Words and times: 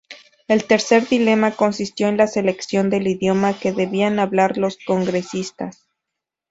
El 0.47 0.63
tercer 0.65 1.07
dilema 1.07 1.51
consistió 1.51 2.07
en 2.07 2.17
la 2.17 2.25
selección 2.25 2.89
del 2.89 3.05
idioma 3.05 3.53
que 3.59 3.71
debían 3.71 4.17
hablar 4.17 4.57
los 4.57 4.79
congresistas. 4.83 5.85